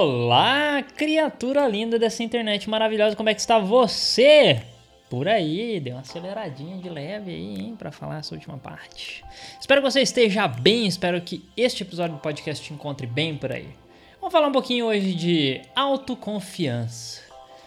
[0.00, 4.62] Olá, criatura linda dessa internet maravilhosa, como é que está você?
[5.10, 9.24] Por aí, deu uma aceleradinha de leve aí, hein, pra falar essa última parte.
[9.60, 13.50] Espero que você esteja bem, espero que este episódio do podcast te encontre bem por
[13.50, 13.70] aí.
[14.20, 17.20] Vamos falar um pouquinho hoje de autoconfiança.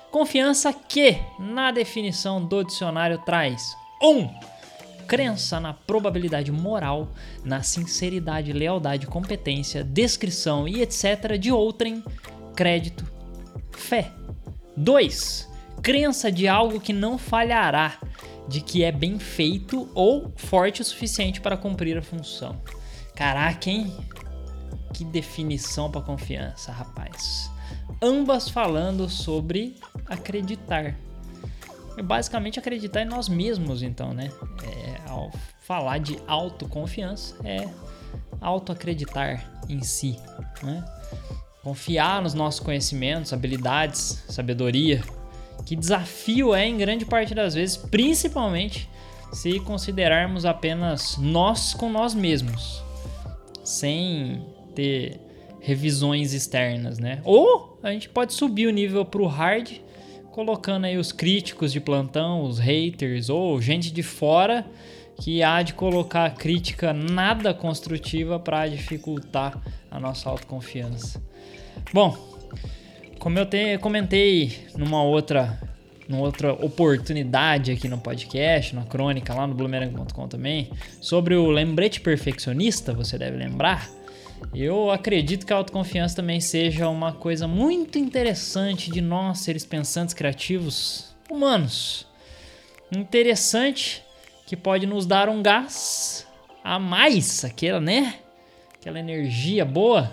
[0.10, 4.30] Confiança que, na definição do dicionário, traz um
[5.02, 7.12] crença na probabilidade moral,
[7.44, 11.38] na sinceridade, lealdade, competência, descrição e etc.
[11.40, 12.04] de outrem,
[12.56, 13.06] crédito,
[13.72, 14.12] fé.
[14.78, 15.50] 2.
[15.82, 18.00] Crença de algo que não falhará,
[18.48, 22.62] de que é bem feito ou forte o suficiente para cumprir a função.
[23.16, 23.94] Caraca, hein?
[24.94, 27.52] Que definição para confiança, rapaz.
[28.02, 29.76] Ambas falando sobre
[30.06, 30.96] acreditar
[31.98, 34.32] é basicamente acreditar em nós mesmos, então, né?
[34.64, 37.68] É, ao falar de autoconfiança, é
[38.40, 40.18] autoacreditar em si,
[40.64, 40.84] né?
[41.64, 45.04] Confiar nos nossos conhecimentos, habilidades, sabedoria.
[45.66, 48.90] Que desafio é em grande parte das vezes, principalmente
[49.32, 52.84] se considerarmos apenas nós com nós mesmos,
[53.64, 55.20] sem ter
[55.60, 57.22] revisões externas, né?
[57.24, 59.72] Ou a gente pode subir o nível para o hard
[60.32, 64.66] colocando aí os críticos de plantão, os haters ou gente de fora
[65.20, 71.22] que há de colocar crítica nada construtiva para dificultar a nossa autoconfiança.
[71.94, 72.18] Bom,
[73.20, 75.62] como eu te, comentei numa outra,
[76.08, 82.02] numa outra oportunidade aqui no podcast, na crônica lá no bloomerang.com também, sobre o lembrete
[82.02, 83.88] perfeccionista, você deve lembrar
[84.54, 90.14] eu acredito que a autoconfiança também seja uma coisa muito interessante de nós, seres pensantes
[90.14, 92.06] criativos humanos.
[92.92, 94.04] Interessante
[94.46, 96.28] que pode nos dar um gás
[96.64, 98.16] a mais, aquela, né?
[98.74, 100.12] Aquela energia boa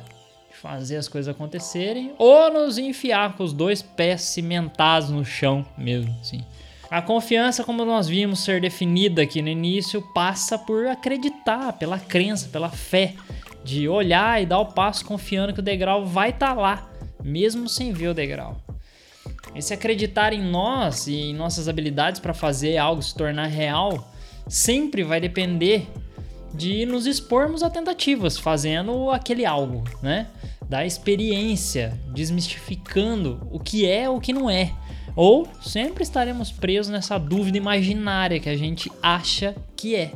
[0.49, 5.67] de fazer as coisas acontecerem, ou nos enfiar com os dois pés cimentados no chão
[5.77, 6.45] mesmo, assim.
[6.91, 12.49] A confiança, como nós vimos ser definida aqui no início, passa por acreditar, pela crença,
[12.49, 13.15] pela fé
[13.69, 16.91] de olhar e dar o passo confiando que o degrau vai estar tá lá,
[17.23, 18.59] mesmo sem ver o degrau.
[19.55, 24.11] Esse acreditar em nós e em nossas habilidades para fazer algo se tornar real
[24.49, 25.87] sempre vai depender
[26.55, 30.29] de nos expormos a tentativas, fazendo aquele algo, né?
[30.67, 34.73] Da experiência, desmistificando o que é o que não é.
[35.15, 40.13] Ou sempre estaremos presos nessa dúvida imaginária que a gente acha que é.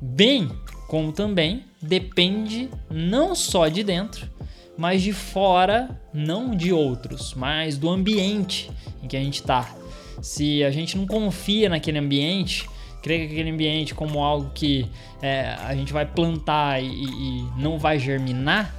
[0.00, 0.50] Bem,
[0.86, 4.28] como também depende não só de dentro,
[4.76, 8.70] mas de fora, não de outros, mas do ambiente
[9.02, 9.74] em que a gente está.
[10.22, 12.68] Se a gente não confia naquele ambiente,
[13.02, 14.86] crê que aquele ambiente como algo que
[15.22, 18.74] é, a gente vai plantar e, e não vai germinar,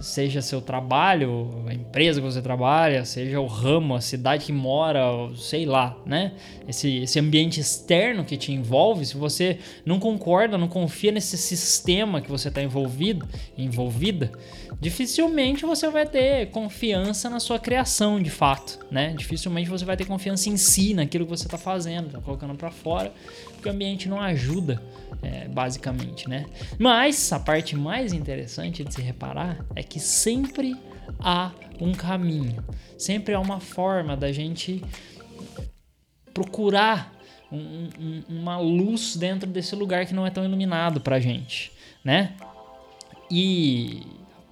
[0.00, 5.02] seja seu trabalho, a empresa que você trabalha, seja o ramo, a cidade que mora,
[5.36, 6.32] sei lá, né?
[6.68, 12.20] Esse, esse ambiente externo que te envolve, se você não concorda, não confia nesse sistema
[12.20, 13.26] que você está envolvido,
[13.56, 14.32] envolvida,
[14.80, 19.14] dificilmente você vai ter confiança na sua criação, de fato, né?
[19.16, 22.70] Dificilmente você vai ter confiança em si, naquilo que você está fazendo, tá colocando para
[22.70, 23.12] fora,
[23.54, 24.82] porque o ambiente não ajuda
[25.22, 26.46] é, basicamente, né?
[26.78, 30.76] Mas a parte mais interessante de se reparar é que sempre
[31.18, 32.64] há um caminho,
[32.98, 34.82] sempre há uma forma da gente
[36.32, 37.12] procurar
[37.50, 41.72] um, um, uma luz dentro desse lugar que não é tão iluminado pra gente,
[42.02, 42.34] né?
[43.30, 44.02] E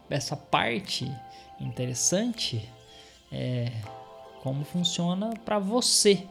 [0.08, 1.10] essa parte
[1.60, 2.68] interessante
[3.30, 3.70] é
[4.42, 6.26] como funciona para você,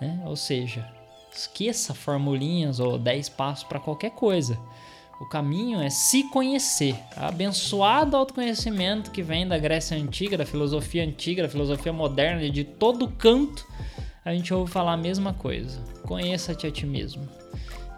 [0.00, 0.22] né?
[0.24, 0.88] Ou seja,
[1.34, 4.56] Esqueça formulinhas ou 10 passos para qualquer coisa.
[5.20, 6.96] O caminho é se conhecer.
[7.16, 13.08] Abençoado autoconhecimento que vem da Grécia Antiga, da filosofia antiga, da filosofia moderna, de todo
[13.08, 13.64] canto,
[14.24, 15.78] a gente ouve falar a mesma coisa.
[16.02, 17.28] Conheça-te a ti mesmo.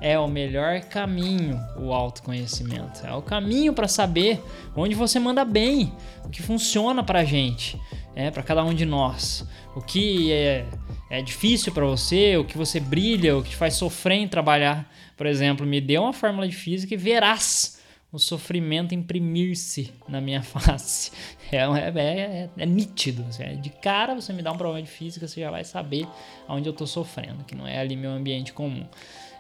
[0.01, 3.07] É o melhor caminho o autoconhecimento.
[3.07, 4.43] É o caminho para saber
[4.75, 5.93] onde você manda bem,
[6.25, 7.81] o que funciona para gente,
[8.15, 9.47] é para cada um de nós.
[9.75, 10.67] O que é
[11.09, 14.91] é difícil para você, o que você brilha, o que te faz sofrer em trabalhar.
[15.17, 17.81] Por exemplo, me dê uma fórmula de física e verás
[18.13, 21.13] o sofrimento imprimir-se na minha face.
[21.53, 23.25] É, é, é, é nítido.
[23.29, 26.07] Assim, é, de cara, você me dá um problema de física, você já vai saber
[26.49, 28.87] onde eu estou sofrendo, que não é ali meu ambiente comum.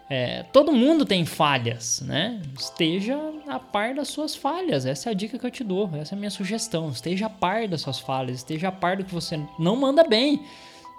[0.09, 2.41] É, todo mundo tem falhas, né?
[2.57, 4.87] Esteja a par das suas falhas.
[4.87, 6.91] Essa é a dica que eu te dou, essa é a minha sugestão.
[6.91, 10.45] Esteja a par das suas falhas, esteja a par do que você não manda bem.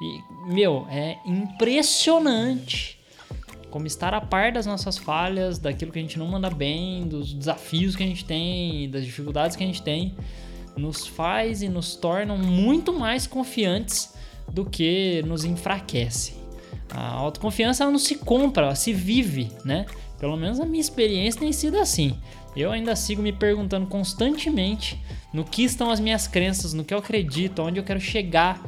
[0.01, 2.97] E, meu, é impressionante
[3.69, 7.33] como estar a par das nossas falhas, daquilo que a gente não manda bem, dos
[7.33, 10.15] desafios que a gente tem, das dificuldades que a gente tem,
[10.75, 14.13] nos faz e nos tornam muito mais confiantes
[14.51, 16.35] do que nos enfraquece.
[16.89, 19.85] A autoconfiança ela não se compra, ela se vive, né?
[20.19, 22.17] Pelo menos a minha experiência tem sido assim.
[22.55, 24.99] Eu ainda sigo me perguntando constantemente
[25.33, 28.59] no que estão as minhas crenças, no que eu acredito, onde eu quero chegar,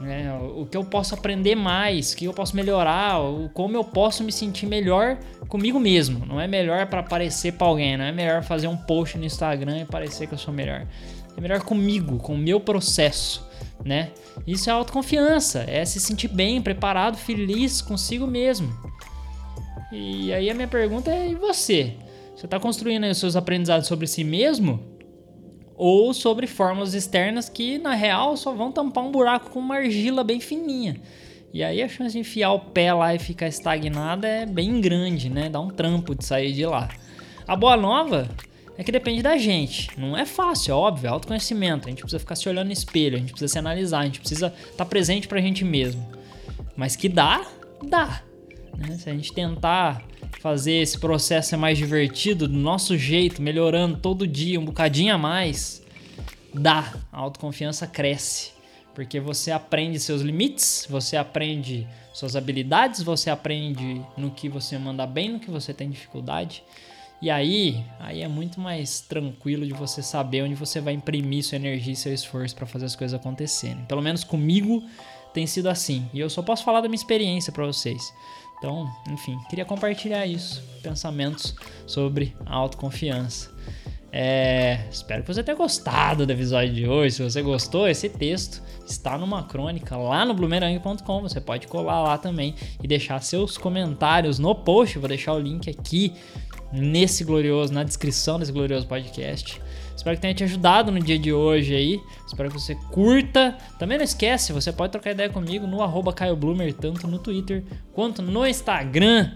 [0.00, 0.32] né?
[0.56, 4.22] o que eu posso aprender mais, o que eu posso melhorar, o, como eu posso
[4.22, 5.18] me sentir melhor
[5.48, 6.24] comigo mesmo.
[6.24, 9.80] Não é melhor para aparecer para alguém, não é melhor fazer um post no Instagram
[9.80, 10.86] e parecer que eu sou melhor.
[11.36, 13.46] É melhor comigo, com o meu processo.
[13.84, 14.10] Né?
[14.46, 18.72] Isso é autoconfiança, é se sentir bem, preparado, feliz consigo mesmo.
[19.92, 21.94] E aí a minha pergunta é: e você?
[22.36, 24.97] Você está construindo os seus aprendizados sobre si mesmo?
[25.78, 30.24] Ou sobre fórmulas externas que, na real, só vão tampar um buraco com uma argila
[30.24, 31.00] bem fininha.
[31.54, 35.30] E aí a chance de enfiar o pé lá e ficar estagnada é bem grande,
[35.30, 35.48] né?
[35.48, 36.88] Dá um trampo de sair de lá.
[37.46, 38.28] A boa nova
[38.76, 39.88] é que depende da gente.
[39.96, 41.86] Não é fácil, é óbvio, é autoconhecimento.
[41.86, 44.18] A gente precisa ficar se olhando no espelho, a gente precisa se analisar, a gente
[44.18, 46.04] precisa estar tá presente pra gente mesmo.
[46.76, 47.46] Mas que dá,
[47.82, 48.22] dá.
[48.76, 48.96] Né?
[48.98, 50.07] Se a gente tentar
[50.40, 55.18] fazer esse processo ser mais divertido, do nosso jeito, melhorando todo dia um bocadinho a
[55.18, 55.82] mais,
[56.54, 56.94] dá.
[57.12, 58.52] A autoconfiança cresce.
[58.94, 65.06] Porque você aprende seus limites, você aprende suas habilidades, você aprende no que você manda
[65.06, 66.64] bem, no que você tem dificuldade.
[67.20, 71.56] E aí, aí é muito mais tranquilo de você saber onde você vai imprimir sua
[71.56, 73.84] energia e seu esforço para fazer as coisas acontecerem.
[73.86, 74.84] Pelo menos comigo
[75.32, 76.08] tem sido assim.
[76.12, 78.12] E eu só posso falar da minha experiência para vocês.
[78.58, 81.54] Então, enfim, queria compartilhar isso, pensamentos
[81.86, 83.50] sobre autoconfiança.
[84.10, 87.16] É, espero que você tenha gostado do episódio de hoje.
[87.16, 91.22] Se você gostou, esse texto está numa crônica lá no bloomerang.com.
[91.22, 94.98] Você pode colar lá também e deixar seus comentários no post.
[94.98, 96.14] Vou deixar o link aqui
[96.72, 99.60] nesse glorioso, na descrição desse glorioso podcast.
[99.98, 102.00] Espero que tenha te ajudado no dia de hoje aí.
[102.24, 103.58] Espero que você curta.
[103.80, 106.14] Também não esquece, você pode trocar ideia comigo no arroba
[106.80, 109.32] tanto no Twitter quanto no Instagram.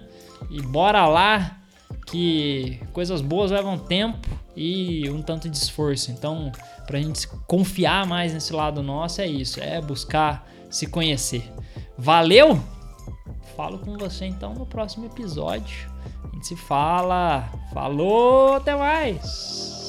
[0.48, 1.58] E bora lá,
[2.06, 4.20] que coisas boas levam tempo
[4.56, 6.12] e um tanto de esforço.
[6.12, 6.52] Então,
[6.86, 11.42] pra gente confiar mais nesse lado nosso, é isso, é buscar se conhecer.
[11.98, 12.62] Valeu?
[13.56, 15.90] Falo com você então no próximo episódio.
[16.24, 17.50] A gente se fala.
[17.74, 19.81] Falou, até mais!